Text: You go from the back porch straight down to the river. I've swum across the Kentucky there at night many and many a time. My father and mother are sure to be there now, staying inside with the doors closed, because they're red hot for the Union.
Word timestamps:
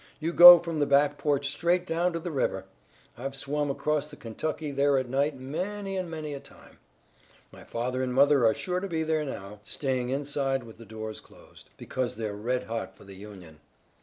You 0.19 0.33
go 0.33 0.57
from 0.57 0.79
the 0.79 0.87
back 0.87 1.19
porch 1.19 1.47
straight 1.51 1.85
down 1.85 2.11
to 2.13 2.19
the 2.19 2.31
river. 2.31 2.65
I've 3.15 3.35
swum 3.35 3.69
across 3.69 4.07
the 4.07 4.15
Kentucky 4.15 4.71
there 4.71 4.97
at 4.97 5.07
night 5.07 5.39
many 5.39 5.95
and 5.95 6.09
many 6.09 6.33
a 6.33 6.39
time. 6.39 6.79
My 7.51 7.63
father 7.63 8.01
and 8.01 8.11
mother 8.11 8.43
are 8.47 8.53
sure 8.55 8.79
to 8.79 8.87
be 8.87 9.03
there 9.03 9.23
now, 9.23 9.59
staying 9.63 10.09
inside 10.09 10.63
with 10.63 10.79
the 10.79 10.85
doors 10.85 11.21
closed, 11.21 11.69
because 11.77 12.15
they're 12.15 12.33
red 12.35 12.63
hot 12.63 12.97
for 12.97 13.03
the 13.03 13.13
Union. 13.13 13.59